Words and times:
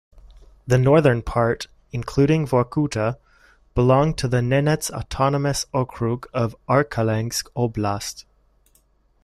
The 0.65 0.79
northern 0.79 1.21
part, 1.21 1.67
including 1.91 2.47
Vorkuta, 2.47 3.19
belonged 3.75 4.17
to 4.17 4.27
the 4.27 4.41
Nenets 4.41 4.89
Autonomous 4.89 5.67
Okrug 5.75 6.25
of 6.33 6.55
Arkhangelsk 6.67 7.43
Oblast. 7.55 8.25